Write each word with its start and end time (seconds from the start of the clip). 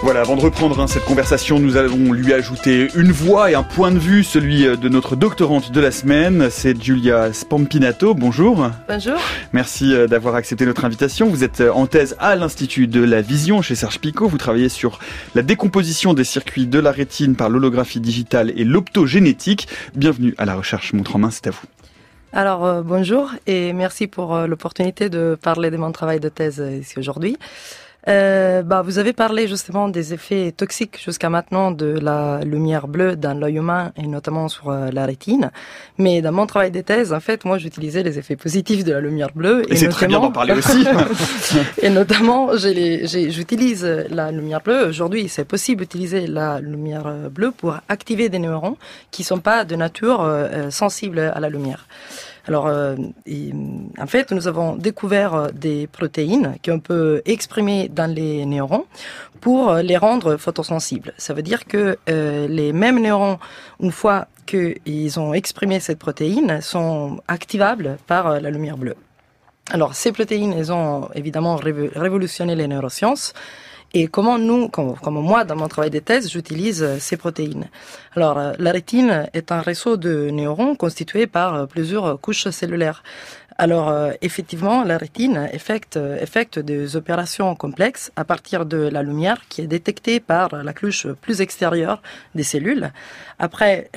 Voilà, 0.00 0.20
avant 0.20 0.36
de 0.36 0.40
reprendre 0.40 0.80
hein, 0.80 0.86
cette 0.86 1.04
conversation, 1.04 1.58
nous 1.58 1.76
allons 1.76 2.12
lui 2.12 2.32
ajouter 2.32 2.88
une 2.94 3.10
voix 3.10 3.50
et 3.50 3.54
un 3.54 3.64
point 3.64 3.90
de 3.90 3.98
vue, 3.98 4.22
celui 4.22 4.64
euh, 4.64 4.76
de 4.76 4.88
notre 4.88 5.16
doctorante 5.16 5.72
de 5.72 5.80
la 5.80 5.90
semaine, 5.90 6.50
c'est 6.50 6.80
Giulia 6.80 7.32
Spampinato. 7.32 8.14
Bonjour. 8.14 8.70
Bonjour. 8.88 9.16
Merci 9.52 9.92
euh, 9.92 10.06
d'avoir 10.06 10.36
accepté 10.36 10.66
notre 10.66 10.84
invitation. 10.84 11.28
Vous 11.28 11.42
êtes 11.42 11.62
euh, 11.62 11.72
en 11.72 11.86
thèse 11.86 12.16
à 12.20 12.36
l'Institut 12.36 12.86
de 12.86 13.02
la 13.02 13.22
Vision 13.22 13.60
chez 13.60 13.74
Serge 13.74 13.98
Picot. 13.98 14.28
Vous 14.28 14.38
travaillez 14.38 14.68
sur 14.68 15.00
la 15.34 15.42
décomposition 15.42 16.14
des 16.14 16.24
circuits 16.24 16.68
de 16.68 16.78
la 16.78 16.92
rétine 16.92 17.34
par 17.34 17.48
l'holographie 17.48 18.00
digitale 18.00 18.52
et 18.56 18.64
l'optogénétique. 18.64 19.66
Bienvenue 19.96 20.32
à 20.38 20.44
la 20.44 20.54
recherche 20.54 20.92
Montre 20.92 21.16
en 21.16 21.18
main, 21.18 21.30
c'est 21.32 21.48
à 21.48 21.50
vous. 21.50 21.66
Alors 22.32 22.84
bonjour 22.84 23.32
et 23.46 23.72
merci 23.72 24.06
pour 24.06 24.36
l'opportunité 24.36 25.08
de 25.08 25.36
parler 25.40 25.70
de 25.70 25.78
mon 25.78 25.90
travail 25.92 26.20
de 26.20 26.28
thèse 26.28 26.62
ici 26.80 26.98
aujourd'hui. 26.98 27.36
Euh, 28.06 28.62
bah, 28.62 28.82
vous 28.82 28.98
avez 28.98 29.12
parlé 29.12 29.48
justement 29.48 29.88
des 29.88 30.14
effets 30.14 30.52
toxiques 30.52 31.02
jusqu'à 31.04 31.30
maintenant 31.30 31.72
de 31.72 31.98
la 32.00 32.40
lumière 32.44 32.86
bleue 32.86 33.16
dans 33.16 33.38
l'œil 33.38 33.56
humain 33.56 33.92
et 33.96 34.06
notamment 34.06 34.48
sur 34.48 34.70
euh, 34.70 34.90
la 34.92 35.04
rétine. 35.04 35.50
Mais 35.98 36.22
dans 36.22 36.32
mon 36.32 36.46
travail 36.46 36.70
de 36.70 36.80
thèse, 36.80 37.12
en 37.12 37.20
fait, 37.20 37.44
moi, 37.44 37.58
j'utilisais 37.58 38.02
les 38.04 38.18
effets 38.18 38.36
positifs 38.36 38.84
de 38.84 38.92
la 38.92 39.00
lumière 39.00 39.30
bleue. 39.34 39.64
Et, 39.70 39.76
c'est 39.76 39.88
très 39.88 40.06
bien 40.06 40.20
d'en 40.20 40.30
parler 40.30 40.54
aussi. 40.54 40.86
et 41.82 41.90
notamment, 41.90 42.50
j'utilise 42.56 43.84
la 43.84 44.30
lumière 44.30 44.60
bleue. 44.60 44.86
Aujourd'hui, 44.86 45.28
c'est 45.28 45.44
possible 45.44 45.80
d'utiliser 45.82 46.26
la 46.26 46.60
lumière 46.60 47.06
euh, 47.06 47.28
bleue 47.28 47.50
pour 47.50 47.76
activer 47.88 48.28
des 48.28 48.38
neurones 48.38 48.76
qui 49.10 49.24
sont 49.24 49.40
pas 49.40 49.64
de 49.64 49.74
nature 49.74 50.22
euh, 50.22 50.70
sensible 50.70 51.18
à 51.18 51.40
la 51.40 51.48
lumière. 51.48 51.86
Alors, 52.48 52.66
euh, 52.66 52.96
en 53.98 54.06
fait, 54.06 54.32
nous 54.32 54.48
avons 54.48 54.74
découvert 54.74 55.34
euh, 55.34 55.48
des 55.52 55.86
protéines 55.86 56.56
qu'on 56.64 56.80
peut 56.80 57.20
exprimer 57.26 57.90
dans 57.90 58.10
les 58.10 58.46
neurones 58.46 58.84
pour 59.42 59.68
euh, 59.68 59.82
les 59.82 59.98
rendre 59.98 60.38
photosensibles. 60.38 61.12
Ça 61.18 61.34
veut 61.34 61.42
dire 61.42 61.66
que 61.66 61.98
les 62.06 62.72
mêmes 62.72 63.02
neurones, 63.02 63.36
une 63.80 63.92
fois 63.92 64.28
qu'ils 64.46 65.20
ont 65.20 65.34
exprimé 65.34 65.78
cette 65.78 65.98
protéine, 65.98 66.62
sont 66.62 67.20
activables 67.28 67.98
par 68.06 68.40
la 68.40 68.50
lumière 68.50 68.78
bleue. 68.78 68.96
Alors, 69.70 69.94
ces 69.94 70.12
protéines, 70.12 70.54
elles 70.54 70.72
ont 70.72 71.10
évidemment 71.14 71.56
révolutionné 71.56 72.56
les 72.56 72.66
neurosciences. 72.66 73.34
Et 73.94 74.06
comment 74.06 74.38
nous, 74.38 74.68
comme, 74.68 74.96
moi, 75.04 75.44
dans 75.44 75.56
mon 75.56 75.68
travail 75.68 75.90
de 75.90 75.98
thèse, 75.98 76.30
j'utilise 76.30 76.82
euh, 76.82 76.98
ces 76.98 77.16
protéines. 77.16 77.68
Alors, 78.14 78.38
euh, 78.38 78.52
la 78.58 78.72
rétine 78.72 79.28
est 79.32 79.50
un 79.50 79.62
réseau 79.62 79.96
de 79.96 80.28
neurones 80.30 80.76
constitué 80.76 81.26
par 81.26 81.54
euh, 81.54 81.66
plusieurs 81.66 82.20
couches 82.20 82.50
cellulaires. 82.50 83.02
Alors, 83.60 83.92
effectivement, 84.22 84.84
la 84.84 84.98
rétine 84.98 85.48
effectue 85.52 86.62
des 86.62 86.94
opérations 86.94 87.56
complexes 87.56 88.12
à 88.14 88.24
partir 88.24 88.64
de 88.64 88.76
la 88.76 89.02
lumière 89.02 89.40
qui 89.48 89.62
est 89.62 89.66
détectée 89.66 90.20
par 90.20 90.62
la 90.62 90.72
couche 90.72 91.08
plus 91.08 91.40
extérieure 91.40 92.00
des 92.36 92.44
cellules. 92.44 92.92
Après, 93.40 93.90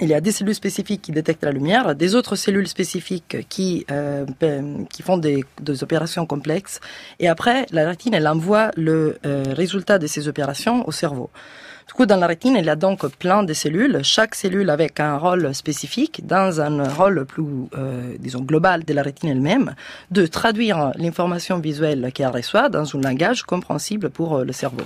il 0.00 0.08
y 0.08 0.14
a 0.14 0.20
des 0.20 0.32
cellules 0.32 0.54
spécifiques 0.54 1.02
qui 1.02 1.12
détectent 1.12 1.44
la 1.44 1.52
lumière, 1.52 1.94
des 1.94 2.14
autres 2.14 2.36
cellules 2.36 2.68
spécifiques 2.68 3.48
qui 3.48 3.84
euh, 3.90 4.24
ben, 4.40 4.86
qui 4.86 5.02
font 5.02 5.18
des, 5.18 5.44
des, 5.60 5.82
opérations 5.82 6.26
complexes, 6.26 6.80
et 7.18 7.28
après 7.28 7.66
la 7.70 7.88
rétine 7.88 8.14
elle 8.14 8.28
envoie 8.28 8.70
le 8.76 9.18
euh, 9.26 9.44
résultat 9.48 9.98
de 9.98 10.06
ces 10.06 10.28
opérations 10.28 10.86
au 10.88 10.92
cerveau. 10.92 11.30
Du 11.90 11.94
coup, 11.94 12.06
dans 12.06 12.18
la 12.18 12.28
rétine, 12.28 12.54
il 12.56 12.64
y 12.64 12.70
a 12.70 12.76
donc 12.76 13.04
plein 13.16 13.42
de 13.42 13.52
cellules, 13.52 13.98
chaque 14.04 14.36
cellule 14.36 14.70
avec 14.70 15.00
un 15.00 15.16
rôle 15.16 15.52
spécifique, 15.52 16.24
dans 16.24 16.60
un 16.60 16.88
rôle 16.88 17.26
plus, 17.26 17.42
euh, 17.76 18.14
disons, 18.20 18.42
global 18.42 18.84
de 18.84 18.94
la 18.94 19.02
rétine 19.02 19.30
elle-même, 19.30 19.74
de 20.12 20.24
traduire 20.26 20.92
l'information 20.94 21.58
visuelle 21.58 22.12
qu'elle 22.14 22.28
reçoit 22.28 22.68
dans 22.68 22.96
un 22.96 23.00
langage 23.00 23.42
compréhensible 23.42 24.08
pour 24.08 24.36
euh, 24.36 24.44
le 24.44 24.52
cerveau. 24.52 24.84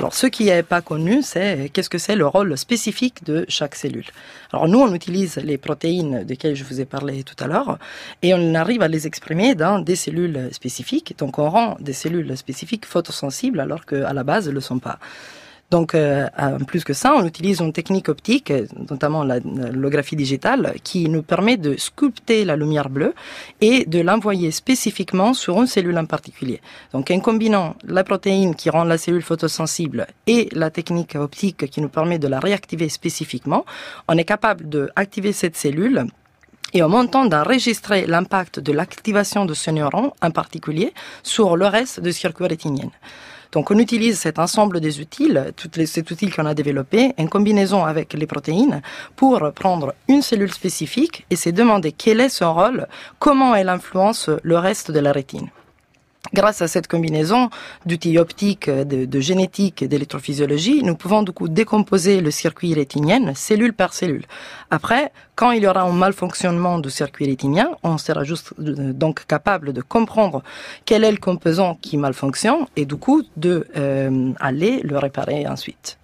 Alors, 0.00 0.14
ce 0.14 0.26
qui 0.26 0.46
n'est 0.46 0.62
pas 0.62 0.80
connu, 0.80 1.20
c'est 1.20 1.68
qu'est-ce 1.74 1.90
que 1.90 1.98
c'est 1.98 2.16
le 2.16 2.26
rôle 2.26 2.56
spécifique 2.56 3.22
de 3.22 3.44
chaque 3.48 3.74
cellule. 3.74 4.06
Alors, 4.50 4.66
nous, 4.66 4.78
on 4.80 4.94
utilise 4.94 5.36
les 5.36 5.58
protéines 5.58 6.24
desquelles 6.24 6.56
je 6.56 6.64
vous 6.64 6.80
ai 6.80 6.86
parlé 6.86 7.22
tout 7.22 7.34
à 7.38 7.46
l'heure, 7.46 7.78
et 8.22 8.32
on 8.32 8.54
arrive 8.54 8.80
à 8.80 8.88
les 8.88 9.06
exprimer 9.06 9.54
dans 9.54 9.78
des 9.78 9.96
cellules 9.96 10.48
spécifiques. 10.52 11.18
Donc, 11.18 11.38
on 11.38 11.50
rend 11.50 11.76
des 11.80 11.92
cellules 11.92 12.34
spécifiques 12.38 12.86
photosensibles, 12.86 13.60
alors 13.60 13.84
qu'à 13.84 14.14
la 14.14 14.24
base, 14.24 14.46
elles 14.46 14.54
ne 14.54 14.60
le 14.60 14.62
sont 14.62 14.78
pas. 14.78 14.98
Donc, 15.70 15.94
euh, 15.94 16.28
plus 16.66 16.82
que 16.82 16.92
ça, 16.92 17.14
on 17.14 17.24
utilise 17.24 17.60
une 17.60 17.72
technique 17.72 18.08
optique, 18.08 18.52
notamment 18.90 19.22
la 19.22 19.38
l'holographie 19.38 20.16
digitale, 20.16 20.74
qui 20.82 21.08
nous 21.08 21.22
permet 21.22 21.56
de 21.56 21.76
sculpter 21.76 22.44
la 22.44 22.56
lumière 22.56 22.90
bleue 22.90 23.14
et 23.60 23.84
de 23.84 24.00
l'envoyer 24.00 24.50
spécifiquement 24.50 25.32
sur 25.32 25.60
une 25.60 25.68
cellule 25.68 25.96
en 25.98 26.06
particulier. 26.06 26.60
Donc, 26.92 27.10
en 27.10 27.20
combinant 27.20 27.76
la 27.84 28.02
protéine 28.02 28.56
qui 28.56 28.68
rend 28.68 28.84
la 28.84 28.98
cellule 28.98 29.22
photosensible 29.22 30.06
et 30.26 30.48
la 30.52 30.70
technique 30.70 31.14
optique 31.14 31.70
qui 31.70 31.80
nous 31.80 31.88
permet 31.88 32.18
de 32.18 32.26
la 32.26 32.40
réactiver 32.40 32.88
spécifiquement, 32.88 33.64
on 34.08 34.18
est 34.18 34.24
capable 34.24 34.68
d'activer 34.68 35.32
cette 35.32 35.56
cellule 35.56 36.06
et 36.72 36.82
en 36.82 36.88
montant 36.88 37.26
d'enregistrer 37.26 38.06
l'impact 38.06 38.60
de 38.60 38.72
l'activation 38.72 39.44
de 39.44 39.54
ce 39.54 39.70
neuron 39.70 40.12
en 40.20 40.30
particulier 40.30 40.92
sur 41.22 41.56
le 41.56 41.66
reste 41.66 42.00
du 42.00 42.12
circuit 42.12 42.46
rétinien. 42.46 42.90
Donc 43.52 43.70
on 43.70 43.78
utilise 43.78 44.18
cet 44.18 44.38
ensemble 44.38 44.80
des 44.80 45.00
outils, 45.00 45.32
toutes 45.56 45.76
les, 45.76 45.86
cet 45.86 46.10
outil 46.10 46.30
qu'on 46.30 46.46
a 46.46 46.54
développé, 46.54 47.12
en 47.18 47.26
combinaison 47.26 47.84
avec 47.84 48.12
les 48.12 48.26
protéines, 48.26 48.82
pour 49.16 49.52
prendre 49.52 49.94
une 50.08 50.22
cellule 50.22 50.52
spécifique 50.52 51.26
et 51.30 51.36
se 51.36 51.50
demander 51.50 51.92
quel 51.92 52.20
est 52.20 52.28
son 52.28 52.54
rôle, 52.54 52.86
comment 53.18 53.54
elle 53.54 53.68
influence 53.68 54.30
le 54.42 54.58
reste 54.58 54.90
de 54.90 55.00
la 55.00 55.12
rétine. 55.12 55.50
Grâce 56.32 56.62
à 56.62 56.68
cette 56.68 56.86
combinaison 56.86 57.50
d'outils 57.86 58.18
optiques, 58.18 58.70
de, 58.70 59.20
génétique 59.20 59.82
et 59.82 59.88
d'électrophysiologie, 59.88 60.82
nous 60.84 60.94
pouvons 60.94 61.22
du 61.22 61.32
coup 61.32 61.48
décomposer 61.48 62.20
le 62.20 62.30
circuit 62.30 62.72
rétinien 62.74 63.34
cellule 63.34 63.72
par 63.72 63.94
cellule. 63.94 64.26
Après, 64.70 65.12
quand 65.34 65.50
il 65.50 65.62
y 65.62 65.66
aura 65.66 65.82
un 65.82 65.92
malfonctionnement 65.92 66.78
du 66.78 66.90
circuit 66.90 67.26
rétinien, 67.26 67.70
on 67.82 67.98
sera 67.98 68.22
juste 68.22 68.52
euh, 68.60 68.92
donc 68.92 69.26
capable 69.26 69.72
de 69.72 69.80
comprendre 69.80 70.42
quel 70.84 71.02
est 71.02 71.10
le 71.10 71.16
composant 71.18 71.76
qui 71.80 71.96
malfonctionne 71.96 72.66
et 72.76 72.84
du 72.84 72.96
coup 72.96 73.22
de 73.36 73.66
euh, 73.76 74.32
aller 74.38 74.80
le 74.82 74.98
réparer 74.98 75.48
ensuite. 75.48 75.99